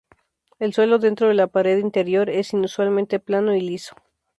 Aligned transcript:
El 0.57 0.73
suelo 0.73 0.97
dentro 0.97 1.27
de 1.27 1.35
la 1.35 1.45
pared 1.45 1.77
interior 1.77 2.31
es 2.31 2.53
inusualmente 2.53 3.19
plano 3.19 3.55
y 3.55 3.61
liso. 3.61 3.95